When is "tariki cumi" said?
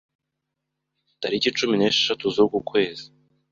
1.19-1.75